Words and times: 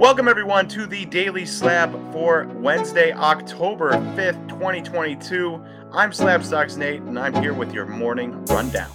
Welcome, 0.00 0.28
everyone, 0.28 0.66
to 0.68 0.86
the 0.86 1.04
Daily 1.04 1.44
Slab 1.44 1.92
for 2.10 2.48
Wednesday, 2.54 3.12
October 3.12 3.90
5th, 3.90 4.48
2022. 4.48 5.62
I'm 5.92 6.10
Slab 6.14 6.42
Stocks 6.42 6.76
Nate, 6.76 7.02
and 7.02 7.18
I'm 7.18 7.34
here 7.34 7.52
with 7.52 7.74
your 7.74 7.84
morning 7.84 8.42
rundown. 8.46 8.90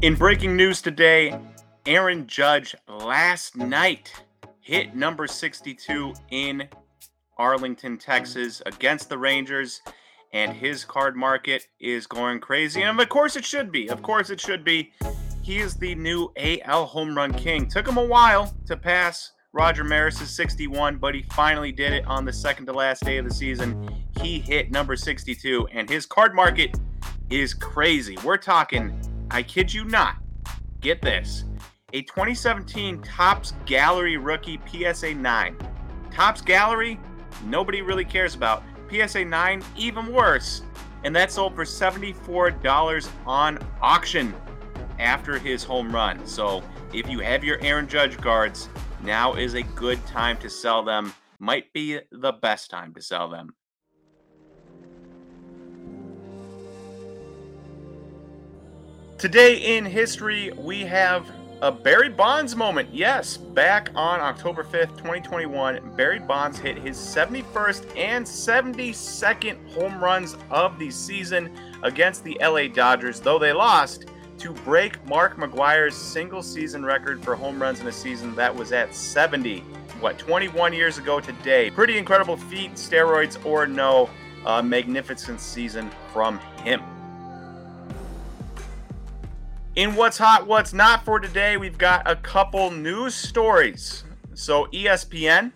In 0.00 0.14
breaking 0.14 0.56
news 0.56 0.80
today, 0.80 1.38
Aaron 1.84 2.26
Judge 2.26 2.74
last 2.88 3.56
night 3.56 4.10
hit 4.62 4.96
number 4.96 5.26
62 5.26 6.14
in 6.30 6.66
Arlington, 7.36 7.98
Texas 7.98 8.62
against 8.64 9.10
the 9.10 9.18
Rangers, 9.18 9.82
and 10.32 10.54
his 10.54 10.82
card 10.86 11.14
market 11.14 11.68
is 11.78 12.06
going 12.06 12.40
crazy. 12.40 12.80
And 12.80 12.98
of 12.98 13.08
course, 13.10 13.36
it 13.36 13.44
should 13.44 13.70
be. 13.70 13.90
Of 13.90 14.00
course, 14.00 14.30
it 14.30 14.40
should 14.40 14.64
be. 14.64 14.94
He 15.44 15.58
is 15.58 15.74
the 15.74 15.94
new 15.94 16.32
AL 16.38 16.86
home 16.86 17.14
run 17.14 17.34
king. 17.34 17.68
Took 17.68 17.86
him 17.86 17.98
a 17.98 18.04
while 18.04 18.56
to 18.64 18.78
pass 18.78 19.32
Roger 19.52 19.84
Maris's 19.84 20.34
61, 20.34 20.96
but 20.96 21.14
he 21.14 21.22
finally 21.34 21.70
did 21.70 21.92
it 21.92 22.06
on 22.06 22.24
the 22.24 22.32
second 22.32 22.64
to 22.64 22.72
last 22.72 23.04
day 23.04 23.18
of 23.18 23.26
the 23.26 23.34
season. 23.34 23.86
He 24.22 24.38
hit 24.38 24.70
number 24.70 24.96
62, 24.96 25.68
and 25.70 25.86
his 25.86 26.06
card 26.06 26.34
market 26.34 26.74
is 27.28 27.52
crazy. 27.52 28.16
We're 28.24 28.38
talking, 28.38 28.98
I 29.30 29.42
kid 29.42 29.70
you 29.70 29.84
not, 29.84 30.16
get 30.80 31.02
this 31.02 31.44
a 31.92 32.00
2017 32.00 33.02
Topps 33.02 33.52
Gallery 33.66 34.16
rookie 34.16 34.58
PSA 34.66 35.12
9. 35.12 35.56
Topps 36.10 36.40
Gallery, 36.40 36.98
nobody 37.44 37.82
really 37.82 38.06
cares 38.06 38.34
about. 38.34 38.62
PSA 38.90 39.26
9, 39.26 39.62
even 39.76 40.10
worse. 40.10 40.62
And 41.04 41.14
that 41.14 41.30
sold 41.30 41.54
for 41.54 41.64
$74 41.64 43.08
on 43.26 43.58
auction 43.82 44.34
after 44.98 45.38
his 45.38 45.64
home 45.64 45.94
run. 45.94 46.26
So 46.26 46.62
if 46.92 47.08
you 47.08 47.20
have 47.20 47.44
your 47.44 47.60
Aaron 47.60 47.88
Judge 47.88 48.20
guards, 48.20 48.68
now 49.02 49.34
is 49.34 49.54
a 49.54 49.62
good 49.62 50.04
time 50.06 50.36
to 50.38 50.48
sell 50.48 50.82
them. 50.82 51.12
Might 51.38 51.72
be 51.72 52.00
the 52.10 52.32
best 52.32 52.70
time 52.70 52.94
to 52.94 53.02
sell 53.02 53.28
them. 53.28 53.54
Today 59.18 59.76
in 59.76 59.84
history, 59.84 60.52
we 60.56 60.80
have 60.82 61.30
a 61.62 61.72
Barry 61.72 62.10
Bonds 62.10 62.54
moment. 62.54 62.88
Yes, 62.92 63.36
back 63.38 63.90
on 63.94 64.20
October 64.20 64.64
5th, 64.64 64.98
2021, 64.98 65.96
Barry 65.96 66.18
Bonds 66.18 66.58
hit 66.58 66.76
his 66.76 66.96
71st 66.96 67.96
and 67.96 68.26
72nd 68.26 69.72
home 69.72 70.02
runs 70.02 70.36
of 70.50 70.78
the 70.78 70.90
season 70.90 71.50
against 71.82 72.22
the 72.24 72.36
LA 72.42 72.66
Dodgers, 72.66 73.20
though 73.20 73.38
they 73.38 73.52
lost 73.52 74.06
to 74.44 74.52
break 74.52 75.02
Mark 75.06 75.38
McGwire's 75.38 75.96
single 75.96 76.42
season 76.42 76.84
record 76.84 77.24
for 77.24 77.34
home 77.34 77.60
runs 77.60 77.80
in 77.80 77.86
a 77.86 77.92
season 77.92 78.34
that 78.34 78.54
was 78.54 78.72
at 78.72 78.94
70. 78.94 79.60
What, 80.00 80.18
21 80.18 80.74
years 80.74 80.98
ago 80.98 81.18
today? 81.18 81.70
Pretty 81.70 81.96
incredible 81.96 82.36
feat, 82.36 82.74
steroids 82.74 83.42
or 83.46 83.66
no. 83.66 84.10
A 84.44 84.62
magnificent 84.62 85.40
season 85.40 85.90
from 86.12 86.38
him. 86.62 86.82
In 89.76 89.94
what's 89.94 90.18
hot, 90.18 90.46
what's 90.46 90.74
not 90.74 91.06
for 91.06 91.18
today, 91.18 91.56
we've 91.56 91.78
got 91.78 92.02
a 92.04 92.14
couple 92.14 92.70
news 92.70 93.14
stories. 93.14 94.04
So, 94.34 94.66
ESPN, 94.66 95.52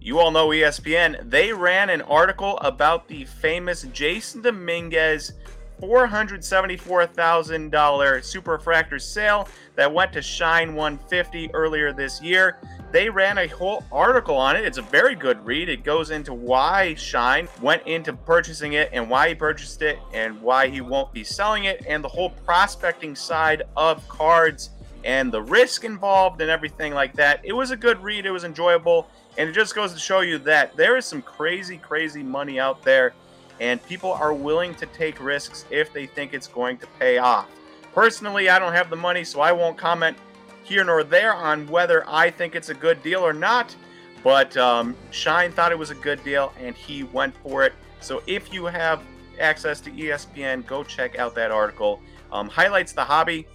you 0.00 0.20
all 0.20 0.30
know 0.30 0.50
ESPN, 0.50 1.28
they 1.28 1.52
ran 1.52 1.90
an 1.90 2.02
article 2.02 2.58
about 2.58 3.08
the 3.08 3.24
famous 3.24 3.84
Jasson 3.86 4.44
Dominguez 4.44 5.32
$474,000 5.80 7.70
superfractor 7.70 9.00
sale 9.00 9.48
that 9.76 9.92
went 9.92 10.12
to 10.12 10.22
Shine 10.22 10.74
150 10.74 11.54
earlier 11.54 11.92
this 11.92 12.20
year. 12.22 12.58
They 12.90 13.10
ran 13.10 13.38
a 13.38 13.46
whole 13.46 13.84
article 13.92 14.36
on 14.36 14.56
it. 14.56 14.64
It's 14.64 14.78
a 14.78 14.82
very 14.82 15.14
good 15.14 15.44
read. 15.44 15.68
It 15.68 15.84
goes 15.84 16.10
into 16.10 16.32
why 16.32 16.94
Shine 16.94 17.46
went 17.60 17.86
into 17.86 18.14
purchasing 18.14 18.72
it 18.72 18.88
and 18.92 19.10
why 19.10 19.28
he 19.28 19.34
purchased 19.34 19.82
it 19.82 19.98
and 20.14 20.40
why 20.40 20.68
he 20.68 20.80
won't 20.80 21.12
be 21.12 21.22
selling 21.22 21.64
it 21.64 21.84
and 21.86 22.02
the 22.02 22.08
whole 22.08 22.30
prospecting 22.30 23.14
side 23.14 23.64
of 23.76 24.06
cards 24.08 24.70
and 25.04 25.30
the 25.30 25.42
risk 25.42 25.84
involved 25.84 26.40
and 26.40 26.50
everything 26.50 26.94
like 26.94 27.12
that. 27.14 27.40
It 27.44 27.52
was 27.52 27.70
a 27.70 27.76
good 27.76 28.02
read. 28.02 28.26
It 28.26 28.30
was 28.30 28.44
enjoyable. 28.44 29.08
And 29.36 29.48
it 29.48 29.52
just 29.52 29.74
goes 29.74 29.92
to 29.92 29.98
show 29.98 30.20
you 30.20 30.38
that 30.38 30.76
there 30.76 30.96
is 30.96 31.04
some 31.04 31.22
crazy, 31.22 31.76
crazy 31.76 32.22
money 32.22 32.58
out 32.58 32.82
there 32.82 33.12
and 33.60 33.84
people 33.86 34.12
are 34.12 34.32
willing 34.32 34.74
to 34.76 34.86
take 34.86 35.22
risks 35.22 35.64
if 35.70 35.92
they 35.92 36.06
think 36.06 36.34
it's 36.34 36.46
going 36.46 36.78
to 36.78 36.86
pay 36.98 37.18
off. 37.18 37.48
Personally, 37.92 38.48
I 38.48 38.58
don't 38.58 38.72
have 38.72 38.90
the 38.90 38.96
money, 38.96 39.24
so 39.24 39.40
I 39.40 39.52
won't 39.52 39.76
comment 39.76 40.16
here 40.62 40.84
nor 40.84 41.02
there 41.02 41.34
on 41.34 41.66
whether 41.68 42.08
I 42.08 42.30
think 42.30 42.54
it's 42.54 42.68
a 42.68 42.74
good 42.74 43.02
deal 43.02 43.20
or 43.20 43.32
not. 43.32 43.74
But 44.22 44.56
um, 44.56 44.94
Shine 45.10 45.52
thought 45.52 45.72
it 45.72 45.78
was 45.78 45.90
a 45.90 45.94
good 45.94 46.22
deal 46.24 46.52
and 46.60 46.74
he 46.74 47.04
went 47.04 47.34
for 47.36 47.64
it. 47.64 47.72
So 48.00 48.22
if 48.26 48.52
you 48.52 48.66
have 48.66 49.00
access 49.38 49.80
to 49.82 49.90
ESPN, 49.90 50.66
go 50.66 50.84
check 50.84 51.18
out 51.18 51.34
that 51.36 51.50
article. 51.50 52.00
Um, 52.30 52.48
highlights 52.48 52.92
the 52.92 53.04
hobby, 53.04 53.46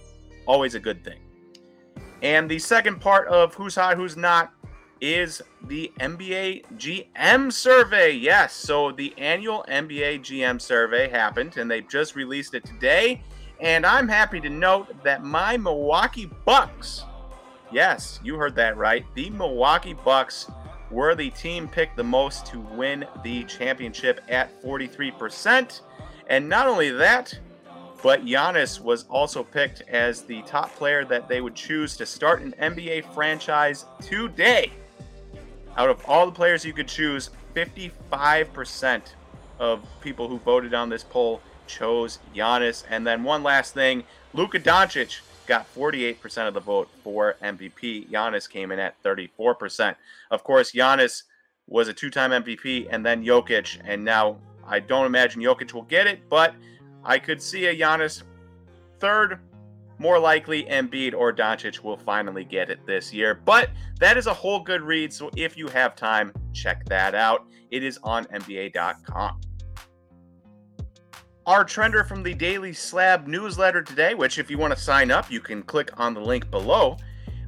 always 0.46 0.74
a 0.74 0.80
good 0.80 1.04
thing. 1.04 1.20
And 2.22 2.50
the 2.50 2.58
second 2.58 3.00
part 3.00 3.28
of 3.28 3.54
who's 3.54 3.74
hot, 3.74 3.96
who's 3.96 4.16
not 4.16 4.53
is 5.04 5.42
the 5.66 5.92
NBA 6.00 6.64
GM 6.78 7.52
survey. 7.52 8.12
Yes, 8.12 8.54
so 8.54 8.90
the 8.90 9.12
annual 9.18 9.62
NBA 9.68 10.20
GM 10.20 10.58
survey 10.58 11.10
happened 11.10 11.58
and 11.58 11.70
they 11.70 11.82
just 11.82 12.16
released 12.16 12.54
it 12.54 12.64
today. 12.64 13.22
And 13.60 13.84
I'm 13.84 14.08
happy 14.08 14.40
to 14.40 14.48
note 14.48 15.04
that 15.04 15.22
my 15.22 15.58
Milwaukee 15.58 16.30
Bucks, 16.46 17.04
yes, 17.70 18.18
you 18.24 18.36
heard 18.36 18.56
that 18.56 18.78
right, 18.78 19.04
the 19.14 19.28
Milwaukee 19.28 19.92
Bucks 19.92 20.50
were 20.90 21.14
the 21.14 21.28
team 21.30 21.68
picked 21.68 21.98
the 21.98 22.04
most 22.04 22.46
to 22.46 22.60
win 22.60 23.04
the 23.22 23.44
championship 23.44 24.22
at 24.30 24.58
43%. 24.62 25.82
And 26.28 26.48
not 26.48 26.66
only 26.66 26.88
that, 26.88 27.38
but 28.02 28.24
Giannis 28.24 28.80
was 28.80 29.04
also 29.10 29.44
picked 29.44 29.82
as 29.82 30.22
the 30.22 30.40
top 30.42 30.74
player 30.76 31.04
that 31.04 31.28
they 31.28 31.42
would 31.42 31.54
choose 31.54 31.94
to 31.98 32.06
start 32.06 32.40
an 32.40 32.54
NBA 32.58 33.12
franchise 33.12 33.84
today 34.00 34.72
out 35.76 35.90
of 35.90 36.04
all 36.06 36.26
the 36.26 36.32
players 36.32 36.64
you 36.64 36.72
could 36.72 36.88
choose, 36.88 37.30
55% 37.54 39.02
of 39.58 39.86
people 40.00 40.28
who 40.28 40.38
voted 40.38 40.74
on 40.74 40.88
this 40.88 41.04
poll 41.04 41.40
chose 41.66 42.18
Giannis. 42.34 42.84
And 42.88 43.06
then 43.06 43.22
one 43.22 43.42
last 43.42 43.74
thing, 43.74 44.04
Luka 44.32 44.58
Doncic 44.58 45.20
got 45.46 45.72
48% 45.74 46.48
of 46.48 46.54
the 46.54 46.60
vote 46.60 46.88
for 47.02 47.36
MVP. 47.42 48.08
Giannis 48.10 48.48
came 48.48 48.72
in 48.72 48.78
at 48.78 49.00
34%. 49.02 49.94
Of 50.30 50.44
course, 50.44 50.72
Giannis 50.72 51.24
was 51.66 51.88
a 51.88 51.92
two-time 51.92 52.30
MVP 52.30 52.88
and 52.90 53.04
then 53.04 53.24
Jokic, 53.24 53.80
and 53.84 54.04
now 54.04 54.36
I 54.66 54.80
don't 54.80 55.06
imagine 55.06 55.42
Jokic 55.42 55.72
will 55.72 55.82
get 55.82 56.06
it, 56.06 56.28
but 56.28 56.54
I 57.04 57.18
could 57.18 57.40
see 57.40 57.66
a 57.66 57.76
Giannis 57.76 58.22
third 58.98 59.38
more 59.98 60.18
likely 60.18 60.64
Embiid 60.64 61.14
or 61.14 61.32
Doncic 61.32 61.80
will 61.80 61.96
finally 61.96 62.44
get 62.44 62.70
it 62.70 62.84
this 62.86 63.12
year. 63.12 63.34
But 63.34 63.70
that 64.00 64.16
is 64.16 64.26
a 64.26 64.34
whole 64.34 64.60
good 64.60 64.82
read. 64.82 65.12
So 65.12 65.30
if 65.36 65.56
you 65.56 65.68
have 65.68 65.94
time, 65.94 66.32
check 66.52 66.84
that 66.86 67.14
out. 67.14 67.46
It 67.70 67.82
is 67.82 67.98
on 68.02 68.24
NBA.com. 68.26 69.40
Our 71.46 71.64
trender 71.64 72.06
from 72.06 72.22
the 72.22 72.32
Daily 72.32 72.72
Slab 72.72 73.26
newsletter 73.26 73.82
today, 73.82 74.14
which 74.14 74.38
if 74.38 74.50
you 74.50 74.56
want 74.56 74.74
to 74.74 74.80
sign 74.80 75.10
up, 75.10 75.30
you 75.30 75.40
can 75.40 75.62
click 75.62 75.90
on 76.00 76.14
the 76.14 76.20
link 76.20 76.50
below. 76.50 76.96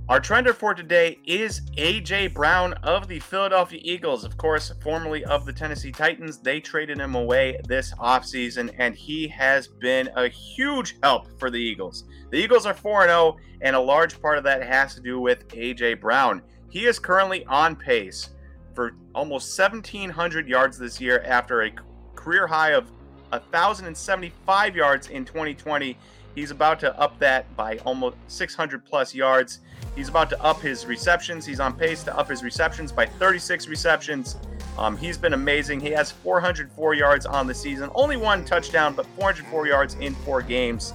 Our 0.08 0.20
trender 0.20 0.54
for 0.54 0.72
today 0.72 1.18
is 1.24 1.62
AJ 1.76 2.32
Brown 2.32 2.74
of 2.74 3.08
the 3.08 3.18
Philadelphia 3.18 3.80
Eagles, 3.82 4.22
of 4.22 4.36
course, 4.36 4.72
formerly 4.80 5.24
of 5.24 5.44
the 5.44 5.52
Tennessee 5.52 5.90
Titans. 5.90 6.38
They 6.38 6.60
traded 6.60 7.00
him 7.00 7.16
away 7.16 7.58
this 7.66 7.92
offseason, 7.94 8.72
and 8.78 8.94
he 8.94 9.26
has 9.26 9.66
been 9.66 10.08
a 10.14 10.28
huge 10.28 10.96
help 11.02 11.26
for 11.40 11.50
the 11.50 11.58
Eagles. 11.58 12.04
The 12.30 12.36
Eagles 12.36 12.66
are 12.66 12.74
4 12.74 13.06
0, 13.06 13.36
and 13.62 13.74
a 13.74 13.80
large 13.80 14.22
part 14.22 14.38
of 14.38 14.44
that 14.44 14.62
has 14.62 14.94
to 14.94 15.00
do 15.00 15.18
with 15.18 15.48
AJ 15.48 16.00
Brown. 16.00 16.40
He 16.70 16.86
is 16.86 17.00
currently 17.00 17.44
on 17.46 17.74
pace 17.74 18.30
for 18.74 18.94
almost 19.12 19.58
1,700 19.58 20.46
yards 20.46 20.78
this 20.78 21.00
year 21.00 21.20
after 21.26 21.62
a 21.62 21.72
career 22.14 22.46
high 22.46 22.74
of 22.74 22.88
1,075 23.30 24.76
yards 24.76 25.08
in 25.08 25.24
2020. 25.24 25.98
He's 26.36 26.50
about 26.50 26.78
to 26.80 26.96
up 27.00 27.18
that 27.18 27.56
by 27.56 27.78
almost 27.78 28.18
600 28.28 28.84
plus 28.84 29.14
yards. 29.14 29.60
He's 29.96 30.10
about 30.10 30.28
to 30.30 30.42
up 30.42 30.60
his 30.60 30.84
receptions. 30.84 31.46
He's 31.46 31.60
on 31.60 31.74
pace 31.74 32.04
to 32.04 32.16
up 32.16 32.28
his 32.28 32.44
receptions 32.44 32.92
by 32.92 33.06
36 33.06 33.68
receptions. 33.68 34.36
Um, 34.76 34.98
he's 34.98 35.16
been 35.16 35.32
amazing. 35.32 35.80
He 35.80 35.88
has 35.92 36.12
404 36.12 36.92
yards 36.92 37.24
on 37.24 37.46
the 37.46 37.54
season, 37.54 37.90
only 37.94 38.18
one 38.18 38.44
touchdown, 38.44 38.92
but 38.94 39.06
404 39.18 39.66
yards 39.66 39.94
in 39.94 40.14
four 40.14 40.42
games. 40.42 40.92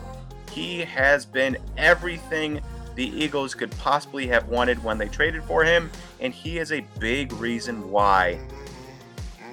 He 0.52 0.82
has 0.82 1.26
been 1.26 1.58
everything 1.76 2.62
the 2.94 3.08
Eagles 3.08 3.56
could 3.56 3.72
possibly 3.80 4.28
have 4.28 4.48
wanted 4.48 4.84
when 4.84 5.00
they 5.00 5.08
traded 5.08 5.44
for 5.46 5.64
him, 5.64 5.90
and 6.20 6.36
he 6.36 6.60
is 6.60 6.72
a 6.72 6.86
big 7.00 7.34
reason 7.34 7.90
why 7.90 8.40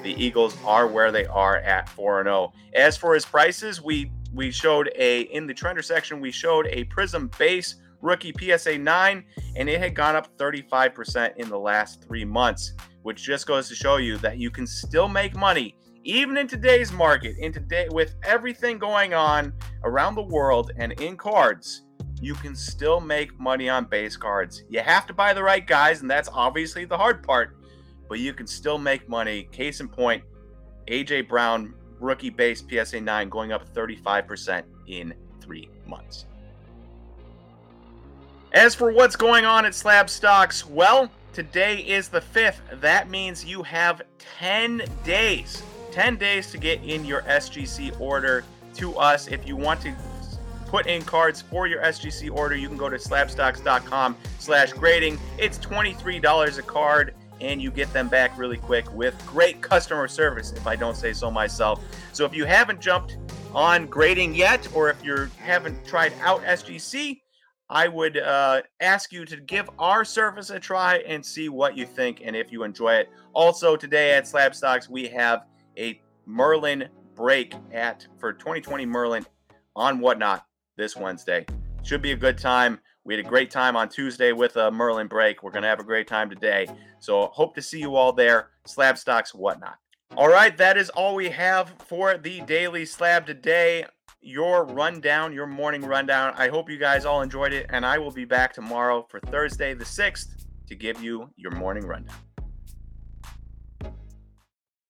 the 0.03 0.13
Eagles 0.23 0.55
are 0.67 0.87
where 0.87 1.11
they 1.11 1.25
are 1.27 1.57
at 1.57 1.89
4 1.89 2.25
0. 2.25 2.53
As 2.75 2.99
for 2.99 3.15
his 3.15 3.25
prices, 3.25 3.81
we 3.81 4.11
we 4.33 4.51
showed 4.51 4.91
a 4.97 5.23
in 5.23 5.47
the 5.47 5.55
trender 5.55 5.85
section, 5.85 6.21
we 6.21 6.31
showed 6.31 6.67
a 6.69 6.85
Prism 6.85 7.31
base 7.39 7.77
rookie 8.01 8.33
PSA 8.39 8.79
9, 8.79 9.25
and 9.57 9.69
it 9.69 9.81
had 9.81 9.95
gone 9.95 10.15
up 10.15 10.37
35% 10.37 11.37
in 11.37 11.49
the 11.49 11.59
last 11.59 12.05
three 12.05 12.25
months, 12.25 12.75
which 13.03 13.23
just 13.23 13.47
goes 13.47 13.69
to 13.69 13.75
show 13.75 13.97
you 13.97 14.17
that 14.19 14.39
you 14.39 14.51
can 14.51 14.67
still 14.67 15.09
make 15.09 15.35
money 15.35 15.75
even 16.09 16.39
in 16.39 16.47
today's 16.47 16.91
market, 16.91 17.37
in 17.39 17.53
today 17.53 17.87
with 17.91 18.15
everything 18.23 18.79
going 18.79 19.13
on 19.13 19.53
around 19.85 20.15
the 20.15 20.23
world 20.23 20.73
and 20.79 20.93
in 21.03 21.19
cards, 21.19 21.83
you 22.21 22.35
can 22.35 22.55
still 22.55 22.99
make 22.99 23.39
money 23.39 23.69
on 23.69 23.85
base 23.85 24.17
cards. 24.17 24.63
You 24.71 24.81
have 24.81 25.07
to 25.09 25.13
buy 25.13 25.35
the 25.35 25.43
right 25.43 25.67
guys, 25.67 26.01
and 26.01 26.11
that's 26.11 26.31
obviously 26.33 26.87
the 26.87 26.97
hard 26.97 27.23
part, 27.23 27.59
but 28.09 28.21
you 28.21 28.33
can 28.33 28.47
still 28.47 28.79
make 28.79 29.07
money. 29.07 29.49
Case 29.53 29.81
in 29.81 29.89
point, 29.89 30.23
AJ 30.89 31.29
Brown, 31.29 31.75
rookie 32.01 32.31
base 32.31 32.63
PSA 32.69 33.01
9, 33.01 33.29
going 33.29 33.53
up 33.53 33.73
35% 33.75 34.63
in 34.87 35.15
three 35.41 35.69
months. 35.87 36.27
As 38.53 38.75
for 38.75 38.93
what's 38.93 39.17
going 39.17 39.45
on 39.45 39.67
at 39.67 39.75
Slab 39.75 40.09
Stocks, 40.09 40.67
well, 40.67 41.11
today 41.33 41.79
is 41.81 42.09
the 42.09 42.21
5th. 42.21 42.81
That 42.81 43.11
means 43.11 43.45
you 43.45 43.63
have 43.63 44.03
10 44.19 44.83
days 45.05 45.63
10 45.99 46.17
days 46.17 46.51
to 46.53 46.59
get 46.59 46.83
in 46.85 47.05
your 47.05 47.23
SGC 47.23 47.99
order 48.01 48.45
to 48.75 48.95
us. 48.97 49.27
If 49.29 49.47
you 49.47 49.57
want 49.57 49.81
to 49.81 49.95
put 50.67 50.87
in 50.87 51.03
cards 51.03 51.43
for 51.43 51.67
your 51.67 51.83
SGC 51.83 52.31
order, 52.31 52.55
you 52.55 52.69
can 52.69 52.77
go 52.77 52.89
to 52.89 52.97
slabstocks.com 52.97 54.17
slash 54.39 54.73
grading. 54.73 55.19
It's 55.39 55.59
$23 55.59 56.59
a 56.59 56.63
card 56.63 57.15
and 57.41 57.61
you 57.61 57.71
get 57.71 57.93
them 57.93 58.09
back 58.09 58.37
really 58.39 58.57
quick 58.57 58.93
with 58.93 59.15
great 59.27 59.61
customer 59.61 60.09
service, 60.09 60.53
if 60.53 60.67
I 60.67 60.77
don't 60.77 60.97
say 60.97 61.13
so 61.13 61.31
myself. 61.31 61.83
So 62.13 62.25
if 62.25 62.35
you 62.35 62.45
haven't 62.45 62.81
jumped 62.81 63.19
on 63.55 63.87
grading 63.87 64.35
yet, 64.35 64.69
or 64.75 64.91
if 64.91 65.03
you 65.05 65.31
haven't 65.39 65.87
tried 65.87 66.13
out 66.21 66.43
SGC, 66.43 67.21
I 67.71 67.87
would 67.87 68.17
uh, 68.17 68.63
ask 68.81 69.13
you 69.13 69.25
to 69.27 69.37
give 69.37 69.69
our 69.79 70.05
service 70.05 70.51
a 70.51 70.59
try 70.59 70.99
and 71.07 71.25
see 71.25 71.49
what 71.49 71.77
you 71.77 71.85
think 71.85 72.23
and 72.25 72.35
if 72.35 72.51
you 72.51 72.63
enjoy 72.63 72.95
it. 72.95 73.11
Also, 73.35 73.77
today 73.77 74.15
at 74.15 74.27
Slab 74.27 74.55
Stocks, 74.55 74.89
we 74.89 75.07
have 75.09 75.45
a 75.77 76.01
Merlin 76.25 76.89
break 77.15 77.55
at 77.73 78.07
for 78.19 78.33
2020 78.33 78.87
Merlin 78.87 79.27
on 79.77 79.99
whatnot 80.01 80.47
this 80.77 80.97
Wednesday. 80.97 81.45
Should 81.83 82.01
be 82.01 82.13
a 82.13 82.17
good 82.17 82.39
time. 82.39 82.81
We 83.09 83.17
had 83.17 83.25
a 83.25 83.29
great 83.29 83.51
time 83.51 83.75
on 83.75 83.89
Tuesday 83.89 84.33
with 84.33 84.59
a 84.59 84.71
Merlin 84.71 85.07
break. 85.07 85.43
We're 85.43 85.51
gonna 85.51 85.67
have 85.67 85.81
a 85.81 85.83
great 85.83 86.07
time 86.07 86.29
today. 86.29 86.69
So 86.99 87.29
hope 87.29 87.55
to 87.55 87.63
see 87.63 87.81
you 87.81 87.97
all 87.97 88.13
there. 88.13 88.51
Slab 88.67 88.99
stocks, 88.99 89.35
whatnot. 89.35 89.79
All 90.15 90.29
right, 90.29 90.55
that 90.59 90.77
is 90.77 90.91
all 90.91 91.15
we 91.15 91.31
have 91.31 91.73
for 91.87 92.19
the 92.19 92.43
daily 92.43 92.85
slab 92.85 93.25
today. 93.25 93.87
Your 94.21 94.67
rundown, 94.67 95.33
your 95.33 95.47
morning 95.47 95.87
rundown. 95.87 96.35
I 96.37 96.49
hope 96.49 96.69
you 96.69 96.77
guys 96.77 97.07
all 97.07 97.23
enjoyed 97.23 97.55
it, 97.55 97.65
and 97.71 97.87
I 97.87 97.97
will 97.97 98.11
be 98.11 98.27
back 98.27 98.53
tomorrow 98.53 99.07
for 99.09 99.21
Thursday 99.21 99.73
the 99.73 99.87
6th 99.87 100.45
to 100.67 100.75
give 100.75 101.03
you 101.03 101.31
your 101.35 101.53
morning 101.53 101.87
rundown. 101.87 102.28